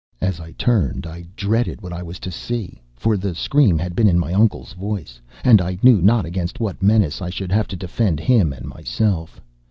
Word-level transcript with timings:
As 0.19 0.39
I 0.39 0.53
turned, 0.53 1.05
I 1.05 1.27
dreaded 1.35 1.81
what 1.83 1.93
I 1.93 2.01
was 2.01 2.17
to 2.21 2.31
see; 2.31 2.81
for 2.95 3.15
the 3.17 3.35
scream 3.35 3.77
had 3.77 3.95
been 3.95 4.07
in 4.07 4.17
my 4.17 4.33
uncle's 4.33 4.73
voice, 4.73 5.21
and 5.43 5.61
I 5.61 5.77
knew 5.83 6.01
not 6.01 6.25
against 6.25 6.59
what 6.59 6.81
menace 6.81 7.21
I 7.21 7.29
should 7.29 7.51
have 7.51 7.67
to 7.67 7.75
defend 7.75 8.19
him 8.19 8.51
and 8.51 8.65
myself. 8.65 9.39